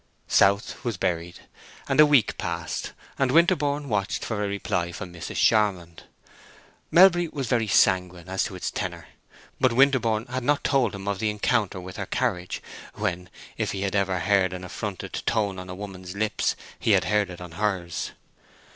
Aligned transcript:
South 0.27 0.83
was 0.83 0.97
buried, 0.97 1.41
and 1.87 1.99
a 1.99 2.07
week 2.07 2.35
passed, 2.39 2.93
and 3.19 3.29
Winterborne 3.29 3.87
watched 3.87 4.25
for 4.25 4.43
a 4.43 4.47
reply 4.47 4.91
from 4.91 5.13
Mrs. 5.13 5.35
Charmond. 5.35 6.05
Melbury 6.89 7.27
was 7.27 7.45
very 7.45 7.67
sanguine 7.67 8.27
as 8.27 8.43
to 8.45 8.55
its 8.55 8.71
tenor; 8.71 9.09
but 9.59 9.73
Winterborne 9.73 10.25
had 10.25 10.43
not 10.43 10.63
told 10.63 10.95
him 10.95 11.07
of 11.07 11.19
the 11.19 11.29
encounter 11.29 11.79
with 11.79 11.97
her 11.97 12.07
carriage, 12.07 12.63
when, 12.95 13.29
if 13.59 13.75
ever 13.75 14.19
he 14.19 14.21
had 14.23 14.27
heard 14.27 14.53
an 14.53 14.63
affronted 14.63 15.13
tone 15.27 15.59
on 15.59 15.69
a 15.69 15.75
woman's 15.75 16.15
lips, 16.15 16.55
he 16.79 16.93
had 16.93 17.03
heard 17.03 17.29
it 17.29 17.39
on 17.39 17.51
hers. 17.51 18.13